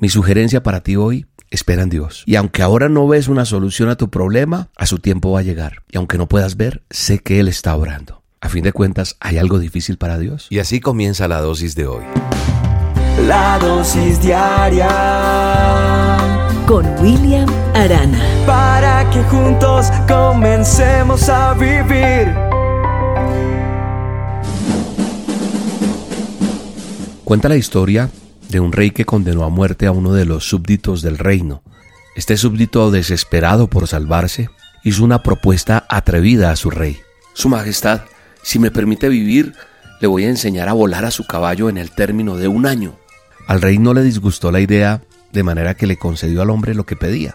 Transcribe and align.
Mi 0.00 0.08
sugerencia 0.08 0.62
para 0.62 0.84
ti 0.84 0.94
hoy, 0.94 1.26
espera 1.50 1.82
en 1.82 1.88
Dios. 1.88 2.22
Y 2.24 2.36
aunque 2.36 2.62
ahora 2.62 2.88
no 2.88 3.08
ves 3.08 3.26
una 3.26 3.44
solución 3.44 3.88
a 3.88 3.96
tu 3.96 4.10
problema, 4.10 4.68
a 4.76 4.86
su 4.86 5.00
tiempo 5.00 5.32
va 5.32 5.40
a 5.40 5.42
llegar. 5.42 5.82
Y 5.90 5.96
aunque 5.96 6.18
no 6.18 6.28
puedas 6.28 6.56
ver, 6.56 6.84
sé 6.88 7.18
que 7.18 7.40
Él 7.40 7.48
está 7.48 7.74
orando. 7.74 8.22
A 8.40 8.48
fin 8.48 8.62
de 8.62 8.72
cuentas, 8.72 9.16
¿hay 9.18 9.38
algo 9.38 9.58
difícil 9.58 9.98
para 9.98 10.16
Dios? 10.16 10.46
Y 10.50 10.60
así 10.60 10.78
comienza 10.78 11.26
la 11.26 11.40
dosis 11.40 11.74
de 11.74 11.88
hoy. 11.88 12.04
La 13.26 13.58
dosis 13.58 14.22
diaria 14.22 14.86
con 16.68 16.86
William 17.02 17.48
Arana. 17.74 18.20
Para 18.46 19.10
que 19.10 19.20
juntos 19.24 19.88
comencemos 20.06 21.28
a 21.28 21.54
vivir. 21.54 22.32
Cuenta 27.24 27.48
la 27.48 27.56
historia 27.56 28.08
de 28.48 28.60
un 28.60 28.72
rey 28.72 28.90
que 28.90 29.04
condenó 29.04 29.44
a 29.44 29.48
muerte 29.48 29.86
a 29.86 29.92
uno 29.92 30.12
de 30.12 30.24
los 30.24 30.48
súbditos 30.48 31.02
del 31.02 31.18
reino. 31.18 31.62
Este 32.16 32.36
súbdito, 32.36 32.90
desesperado 32.90 33.68
por 33.68 33.86
salvarse, 33.86 34.50
hizo 34.82 35.04
una 35.04 35.22
propuesta 35.22 35.86
atrevida 35.88 36.50
a 36.50 36.56
su 36.56 36.70
rey. 36.70 36.98
Su 37.34 37.48
Majestad, 37.48 38.02
si 38.42 38.58
me 38.58 38.70
permite 38.70 39.08
vivir, 39.08 39.54
le 40.00 40.08
voy 40.08 40.24
a 40.24 40.28
enseñar 40.28 40.68
a 40.68 40.72
volar 40.72 41.04
a 41.04 41.10
su 41.10 41.26
caballo 41.26 41.68
en 41.68 41.78
el 41.78 41.90
término 41.90 42.36
de 42.36 42.48
un 42.48 42.66
año. 42.66 42.98
Al 43.46 43.60
rey 43.60 43.78
no 43.78 43.94
le 43.94 44.02
disgustó 44.02 44.50
la 44.50 44.60
idea, 44.60 45.02
de 45.32 45.42
manera 45.42 45.74
que 45.74 45.86
le 45.86 45.96
concedió 45.96 46.42
al 46.42 46.50
hombre 46.50 46.74
lo 46.74 46.86
que 46.86 46.96
pedía. 46.96 47.34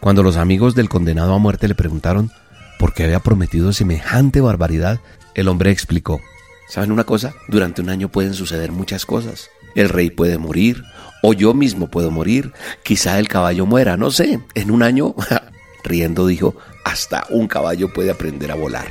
Cuando 0.00 0.22
los 0.22 0.36
amigos 0.36 0.74
del 0.74 0.88
condenado 0.88 1.34
a 1.34 1.38
muerte 1.38 1.68
le 1.68 1.74
preguntaron 1.74 2.30
por 2.78 2.94
qué 2.94 3.04
había 3.04 3.20
prometido 3.20 3.72
semejante 3.72 4.40
barbaridad, 4.40 5.00
el 5.34 5.48
hombre 5.48 5.70
explicó, 5.70 6.20
¿saben 6.68 6.92
una 6.92 7.04
cosa? 7.04 7.34
Durante 7.48 7.82
un 7.82 7.90
año 7.90 8.08
pueden 8.08 8.34
suceder 8.34 8.72
muchas 8.72 9.06
cosas. 9.06 9.48
El 9.76 9.90
rey 9.90 10.10
puede 10.10 10.38
morir, 10.38 10.82
o 11.22 11.34
yo 11.34 11.54
mismo 11.54 11.88
puedo 11.88 12.10
morir, 12.10 12.52
quizá 12.82 13.18
el 13.18 13.28
caballo 13.28 13.66
muera, 13.66 13.96
no 13.96 14.10
sé, 14.10 14.40
en 14.54 14.70
un 14.70 14.82
año, 14.82 15.14
riendo 15.84 16.26
dijo, 16.26 16.56
hasta 16.84 17.24
un 17.30 17.46
caballo 17.46 17.92
puede 17.92 18.10
aprender 18.10 18.50
a 18.50 18.54
volar. 18.54 18.86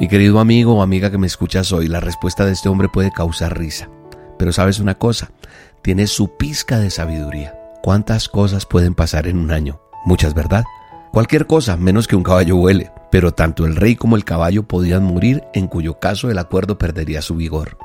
Mi 0.00 0.08
querido 0.08 0.40
amigo 0.40 0.74
o 0.74 0.82
amiga 0.82 1.12
que 1.12 1.18
me 1.18 1.28
escuchas 1.28 1.70
hoy, 1.72 1.86
la 1.86 2.00
respuesta 2.00 2.44
de 2.44 2.52
este 2.52 2.68
hombre 2.68 2.88
puede 2.88 3.12
causar 3.12 3.56
risa. 3.56 3.88
Pero 4.36 4.52
sabes 4.52 4.80
una 4.80 4.96
cosa, 4.96 5.30
tiene 5.82 6.08
su 6.08 6.36
pizca 6.36 6.78
de 6.78 6.90
sabiduría. 6.90 7.54
¿Cuántas 7.82 8.28
cosas 8.28 8.66
pueden 8.66 8.94
pasar 8.94 9.28
en 9.28 9.38
un 9.38 9.52
año? 9.52 9.80
Muchas, 10.06 10.34
¿verdad? 10.34 10.64
Cualquier 11.12 11.46
cosa, 11.46 11.76
menos 11.76 12.08
que 12.08 12.16
un 12.16 12.22
caballo 12.22 12.56
vuele. 12.56 12.90
Pero 13.12 13.32
tanto 13.32 13.66
el 13.66 13.76
rey 13.76 13.94
como 13.94 14.16
el 14.16 14.24
caballo 14.24 14.66
podían 14.66 15.04
morir, 15.04 15.44
en 15.54 15.68
cuyo 15.68 16.00
caso 16.00 16.30
el 16.30 16.38
acuerdo 16.38 16.78
perdería 16.78 17.22
su 17.22 17.36
vigor. 17.36 17.76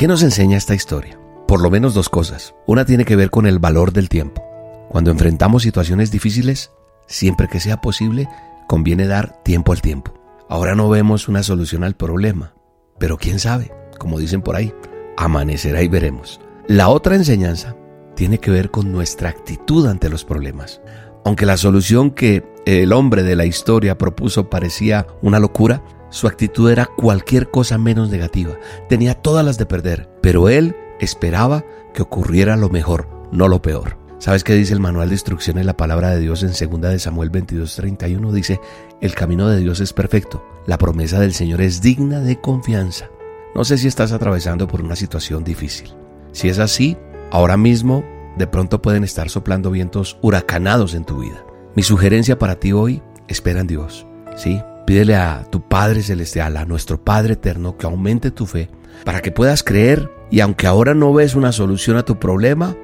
¿Qué 0.00 0.08
nos 0.08 0.22
enseña 0.22 0.56
esta 0.56 0.74
historia? 0.74 1.20
Por 1.46 1.60
lo 1.60 1.70
menos 1.70 1.92
dos 1.92 2.08
cosas. 2.08 2.54
Una 2.66 2.86
tiene 2.86 3.04
que 3.04 3.16
ver 3.16 3.28
con 3.28 3.44
el 3.44 3.58
valor 3.58 3.92
del 3.92 4.08
tiempo. 4.08 4.42
Cuando 4.88 5.10
enfrentamos 5.10 5.62
situaciones 5.62 6.10
difíciles, 6.10 6.72
siempre 7.06 7.48
que 7.48 7.60
sea 7.60 7.82
posible, 7.82 8.26
conviene 8.66 9.06
dar 9.06 9.42
tiempo 9.42 9.72
al 9.72 9.82
tiempo. 9.82 10.14
Ahora 10.48 10.74
no 10.74 10.88
vemos 10.88 11.28
una 11.28 11.42
solución 11.42 11.84
al 11.84 11.96
problema, 11.96 12.54
pero 12.98 13.18
quién 13.18 13.38
sabe, 13.38 13.72
como 13.98 14.18
dicen 14.18 14.40
por 14.40 14.56
ahí, 14.56 14.72
amanecerá 15.18 15.82
y 15.82 15.88
veremos. 15.88 16.40
La 16.66 16.88
otra 16.88 17.14
enseñanza 17.14 17.76
tiene 18.16 18.38
que 18.38 18.50
ver 18.50 18.70
con 18.70 18.90
nuestra 18.90 19.28
actitud 19.28 19.86
ante 19.86 20.08
los 20.08 20.24
problemas. 20.24 20.80
Aunque 21.26 21.44
la 21.44 21.58
solución 21.58 22.12
que 22.12 22.42
el 22.64 22.94
hombre 22.94 23.22
de 23.22 23.36
la 23.36 23.44
historia 23.44 23.98
propuso 23.98 24.48
parecía 24.48 25.06
una 25.20 25.38
locura, 25.38 25.82
su 26.10 26.26
actitud 26.26 26.70
era 26.70 26.86
cualquier 26.86 27.50
cosa 27.50 27.78
menos 27.78 28.10
negativa. 28.10 28.56
Tenía 28.88 29.14
todas 29.14 29.44
las 29.44 29.58
de 29.58 29.66
perder, 29.66 30.10
pero 30.20 30.48
él 30.48 30.76
esperaba 31.00 31.64
que 31.94 32.02
ocurriera 32.02 32.56
lo 32.56 32.68
mejor, 32.68 33.08
no 33.32 33.48
lo 33.48 33.62
peor. 33.62 33.96
¿Sabes 34.18 34.44
qué 34.44 34.54
dice 34.54 34.74
el 34.74 34.80
manual 34.80 35.08
de 35.08 35.14
instrucciones 35.14 35.64
la 35.64 35.76
palabra 35.76 36.10
de 36.10 36.20
Dios 36.20 36.42
en 36.42 36.50
2 36.50 36.80
de 36.92 36.98
Samuel 36.98 37.30
22:31? 37.32 38.32
Dice, 38.32 38.60
el 39.00 39.14
camino 39.14 39.48
de 39.48 39.60
Dios 39.60 39.80
es 39.80 39.92
perfecto, 39.94 40.44
la 40.66 40.76
promesa 40.76 41.18
del 41.20 41.32
Señor 41.32 41.62
es 41.62 41.80
digna 41.80 42.20
de 42.20 42.38
confianza. 42.38 43.08
No 43.54 43.64
sé 43.64 43.78
si 43.78 43.88
estás 43.88 44.12
atravesando 44.12 44.68
por 44.68 44.82
una 44.82 44.94
situación 44.94 45.42
difícil. 45.42 45.94
Si 46.32 46.48
es 46.48 46.58
así, 46.58 46.96
ahora 47.30 47.56
mismo 47.56 48.04
de 48.36 48.46
pronto 48.46 48.82
pueden 48.82 49.04
estar 49.04 49.30
soplando 49.30 49.70
vientos 49.70 50.18
huracanados 50.20 50.94
en 50.94 51.04
tu 51.04 51.20
vida. 51.20 51.44
Mi 51.74 51.82
sugerencia 51.82 52.38
para 52.38 52.56
ti 52.56 52.72
hoy, 52.72 53.02
espera 53.26 53.60
en 53.60 53.66
Dios. 53.66 54.06
¿sí? 54.36 54.60
Pídele 54.90 55.14
a 55.14 55.44
tu 55.48 55.60
Padre 55.60 56.02
Celestial, 56.02 56.56
a 56.56 56.64
nuestro 56.64 57.04
Padre 57.04 57.34
Eterno, 57.34 57.76
que 57.76 57.86
aumente 57.86 58.32
tu 58.32 58.44
fe 58.44 58.70
para 59.04 59.20
que 59.22 59.30
puedas 59.30 59.62
creer 59.62 60.10
y 60.32 60.40
aunque 60.40 60.66
ahora 60.66 60.94
no 60.94 61.14
ves 61.14 61.36
una 61.36 61.52
solución 61.52 61.96
a 61.96 62.04
tu 62.04 62.18
problema, 62.18 62.74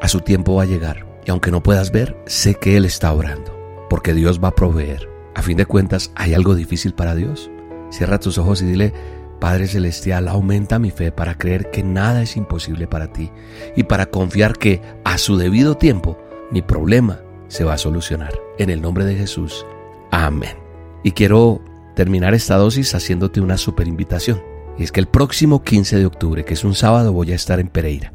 a 0.00 0.08
su 0.08 0.18
tiempo 0.22 0.56
va 0.56 0.64
a 0.64 0.66
llegar. 0.66 1.06
Y 1.24 1.30
aunque 1.30 1.52
no 1.52 1.62
puedas 1.62 1.92
ver, 1.92 2.16
sé 2.26 2.56
que 2.56 2.76
Él 2.76 2.84
está 2.84 3.12
orando, 3.12 3.56
porque 3.88 4.12
Dios 4.12 4.42
va 4.42 4.48
a 4.48 4.56
proveer. 4.56 5.08
A 5.36 5.42
fin 5.42 5.56
de 5.56 5.64
cuentas, 5.64 6.10
¿hay 6.16 6.34
algo 6.34 6.56
difícil 6.56 6.94
para 6.94 7.14
Dios? 7.14 7.48
Cierra 7.92 8.18
tus 8.18 8.38
ojos 8.38 8.60
y 8.60 8.64
dile, 8.64 8.92
Padre 9.38 9.68
Celestial, 9.68 10.26
aumenta 10.26 10.80
mi 10.80 10.90
fe 10.90 11.12
para 11.12 11.38
creer 11.38 11.70
que 11.70 11.84
nada 11.84 12.22
es 12.22 12.36
imposible 12.36 12.88
para 12.88 13.12
ti 13.12 13.30
y 13.76 13.84
para 13.84 14.06
confiar 14.06 14.58
que 14.58 14.82
a 15.04 15.16
su 15.16 15.36
debido 15.36 15.76
tiempo 15.76 16.18
mi 16.50 16.60
problema 16.60 17.20
se 17.46 17.62
va 17.62 17.74
a 17.74 17.78
solucionar. 17.78 18.32
En 18.58 18.68
el 18.68 18.82
nombre 18.82 19.04
de 19.04 19.14
Jesús. 19.14 19.64
Amén. 20.10 20.61
Y 21.02 21.12
quiero 21.12 21.60
terminar 21.94 22.34
esta 22.34 22.56
dosis 22.56 22.94
haciéndote 22.94 23.40
una 23.40 23.58
super 23.58 23.88
invitación. 23.88 24.42
Y 24.78 24.84
es 24.84 24.92
que 24.92 25.00
el 25.00 25.08
próximo 25.08 25.62
15 25.62 25.98
de 25.98 26.06
octubre, 26.06 26.44
que 26.44 26.54
es 26.54 26.64
un 26.64 26.74
sábado, 26.74 27.12
voy 27.12 27.32
a 27.32 27.34
estar 27.34 27.60
en 27.60 27.68
Pereira. 27.68 28.12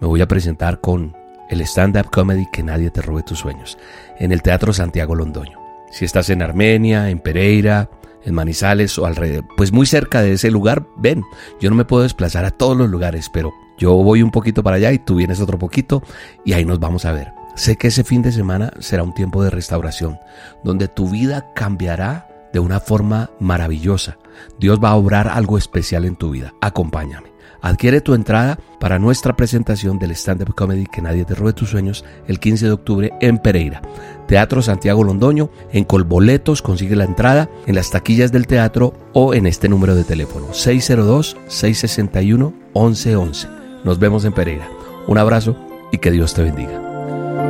Me 0.00 0.08
voy 0.08 0.20
a 0.20 0.28
presentar 0.28 0.80
con 0.80 1.14
el 1.48 1.60
stand-up 1.60 2.10
comedy 2.10 2.46
Que 2.52 2.62
nadie 2.62 2.90
te 2.90 3.02
robe 3.02 3.22
tus 3.22 3.38
sueños, 3.38 3.78
en 4.18 4.32
el 4.32 4.42
Teatro 4.42 4.72
Santiago 4.72 5.14
Londoño. 5.14 5.58
Si 5.90 6.04
estás 6.04 6.30
en 6.30 6.42
Armenia, 6.42 7.10
en 7.10 7.18
Pereira, 7.18 7.90
en 8.24 8.34
Manizales 8.34 8.98
o 8.98 9.04
alrededor, 9.04 9.44
pues 9.56 9.72
muy 9.72 9.86
cerca 9.86 10.22
de 10.22 10.32
ese 10.32 10.50
lugar, 10.50 10.86
ven. 10.96 11.22
Yo 11.60 11.68
no 11.68 11.76
me 11.76 11.84
puedo 11.84 12.02
desplazar 12.04 12.44
a 12.44 12.50
todos 12.50 12.76
los 12.76 12.88
lugares, 12.88 13.28
pero 13.32 13.52
yo 13.78 13.92
voy 13.94 14.22
un 14.22 14.30
poquito 14.30 14.62
para 14.62 14.76
allá 14.76 14.92
y 14.92 14.98
tú 14.98 15.16
vienes 15.16 15.40
otro 15.40 15.58
poquito 15.58 16.02
y 16.44 16.54
ahí 16.54 16.64
nos 16.64 16.80
vamos 16.80 17.04
a 17.04 17.12
ver. 17.12 17.32
Sé 17.54 17.76
que 17.76 17.88
ese 17.88 18.04
fin 18.04 18.22
de 18.22 18.32
semana 18.32 18.72
será 18.78 19.02
un 19.02 19.12
tiempo 19.14 19.44
de 19.44 19.50
restauración, 19.50 20.18
donde 20.64 20.88
tu 20.88 21.10
vida 21.10 21.52
cambiará 21.54 22.28
de 22.52 22.60
una 22.60 22.80
forma 22.80 23.30
maravillosa. 23.40 24.16
Dios 24.58 24.80
va 24.82 24.90
a 24.90 24.96
obrar 24.96 25.28
algo 25.28 25.58
especial 25.58 26.04
en 26.04 26.16
tu 26.16 26.30
vida. 26.30 26.52
Acompáñame. 26.60 27.30
Adquiere 27.60 28.00
tu 28.00 28.14
entrada 28.14 28.58
para 28.80 28.98
nuestra 28.98 29.36
presentación 29.36 30.00
del 30.00 30.10
stand-up 30.10 30.52
comedy 30.56 30.84
Que 30.86 31.00
nadie 31.00 31.24
te 31.24 31.36
robe 31.36 31.52
tus 31.52 31.70
sueños 31.70 32.04
el 32.26 32.40
15 32.40 32.66
de 32.66 32.72
octubre 32.72 33.12
en 33.20 33.38
Pereira. 33.38 33.80
Teatro 34.26 34.62
Santiago 34.62 35.04
Londoño, 35.04 35.48
en 35.70 35.84
Colboletos 35.84 36.60
consigue 36.60 36.96
la 36.96 37.04
entrada 37.04 37.48
en 37.66 37.76
las 37.76 37.90
taquillas 37.90 38.32
del 38.32 38.48
teatro 38.48 38.94
o 39.12 39.32
en 39.34 39.46
este 39.46 39.68
número 39.68 39.94
de 39.94 40.02
teléfono 40.02 40.48
602-661-1111. 40.48 43.48
Nos 43.84 44.00
vemos 44.00 44.24
en 44.24 44.32
Pereira. 44.32 44.68
Un 45.06 45.18
abrazo 45.18 45.56
y 45.92 45.98
que 45.98 46.10
Dios 46.10 46.34
te 46.34 46.42
bendiga. 46.42 46.91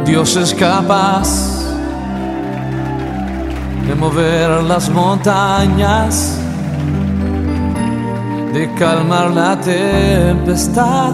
Dios 0.05 0.37
es 0.37 0.55
capaz 0.55 1.63
de 3.87 3.95
mover 3.95 4.63
las 4.63 4.91
montañas, 4.91 6.39
de 8.53 8.73
calmar 8.75 9.31
la 9.31 9.59
tempestad, 9.61 11.13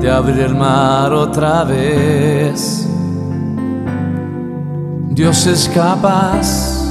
de 0.00 0.10
abrir 0.10 0.40
el 0.40 0.54
mar 0.54 1.12
otra 1.12 1.64
vez. 1.64 2.88
Dios 5.10 5.46
es 5.46 5.68
capaz 5.68 6.82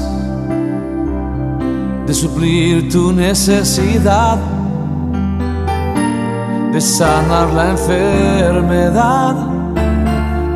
de 2.05 2.13
suplir 2.13 2.89
tu 2.89 3.11
necesidad, 3.11 4.37
de 6.71 6.81
sanar 6.81 7.51
la 7.53 7.71
enfermedad 7.71 9.56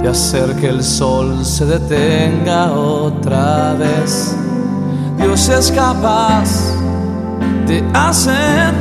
de 0.02 0.10
hacer 0.10 0.56
que 0.56 0.68
el 0.68 0.84
sol 0.84 1.46
se 1.46 1.66
detenga 1.66 2.72
otra 2.72 3.74
vez. 3.74 4.36
Dios 5.18 5.48
es 5.50 5.72
capaz 5.72 6.74
de 7.68 7.84
hacer 7.94 8.74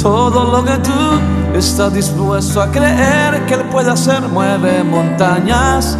todo 0.00 0.52
lo 0.52 0.64
que 0.64 0.76
tú 0.78 0.92
estás 1.54 1.92
dispuesto 1.92 2.62
a 2.62 2.70
creer 2.70 3.44
que 3.46 3.54
Él 3.54 3.64
puede 3.72 3.90
hacer. 3.90 4.20
Mueve 4.28 4.84
montañas, 4.84 5.98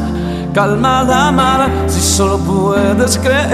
calma 0.54 1.02
la 1.02 1.32
mar, 1.32 1.68
si 1.88 2.00
solo 2.00 2.38
puedes 2.38 3.18
creer. 3.18 3.46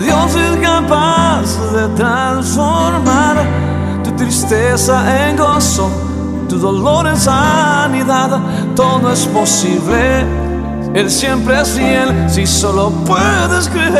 Dios 0.00 0.36
es 0.36 0.56
capaz 0.60 1.58
de 1.72 1.88
transformar 1.96 3.36
tu 4.04 4.12
tristeza 4.12 5.28
en 5.28 5.36
gozo 5.36 6.11
tu 6.52 6.58
dolor 6.58 7.06
es 7.06 7.20
sanidad, 7.20 8.38
todo 8.76 9.10
es 9.10 9.26
posible. 9.26 10.26
Él 10.92 11.10
siempre 11.10 11.58
es 11.58 11.70
fiel, 11.70 12.28
si 12.28 12.46
solo 12.46 12.90
puedes 13.06 13.70
creer, 13.70 13.92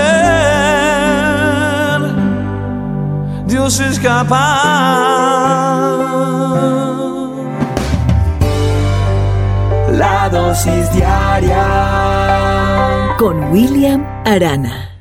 Dios 3.46 3.81
es 3.81 3.99
capaz. 3.99 4.62
La 9.93 10.28
dosis 10.31 10.93
diaria 10.93 11.64
con 13.19 13.50
William 13.50 14.04
Arana. 14.26 14.92